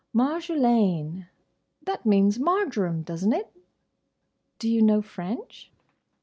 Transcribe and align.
"Marjolaine—? 0.15 1.27
That 1.83 2.07
means 2.07 2.39
Marjoram, 2.39 3.03
does 3.03 3.23
n't 3.23 3.35
it?" 3.35 3.53
"Do 4.57 4.67
you 4.67 4.81
know 4.81 5.03
French?" 5.03 5.69